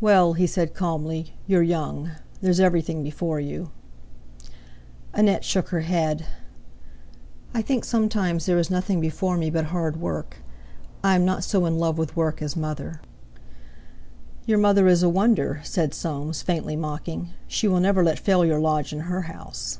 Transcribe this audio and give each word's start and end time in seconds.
"Well," 0.00 0.32
he 0.32 0.46
said 0.46 0.72
calmly, 0.72 1.34
"you're 1.46 1.62
young. 1.62 2.12
There's 2.40 2.60
everything 2.60 3.02
before 3.02 3.38
you." 3.40 3.70
Annette 5.12 5.44
shook 5.44 5.68
her 5.68 5.80
head. 5.82 6.24
"I 7.52 7.60
think 7.60 7.84
sometimes 7.84 8.46
there 8.46 8.56
is 8.58 8.70
nothing 8.70 9.02
before 9.02 9.36
me 9.36 9.50
but 9.50 9.66
hard 9.66 9.98
work. 10.00 10.38
I 11.02 11.14
am 11.14 11.26
not 11.26 11.44
so 11.44 11.66
in 11.66 11.76
love 11.78 11.98
with 11.98 12.16
work 12.16 12.40
as 12.40 12.56
mother." 12.56 13.02
"Your 14.46 14.56
mother 14.56 14.88
is 14.88 15.02
a 15.02 15.10
wonder," 15.10 15.60
said 15.62 15.92
Soames, 15.92 16.40
faintly 16.40 16.74
mocking; 16.74 17.28
"she 17.46 17.68
will 17.68 17.80
never 17.80 18.02
let 18.02 18.18
failure 18.18 18.58
lodge 18.58 18.94
in 18.94 19.00
her 19.00 19.20
house." 19.28 19.78